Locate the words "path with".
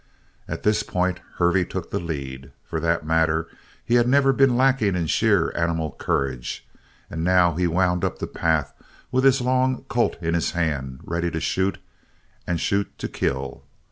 8.25-9.23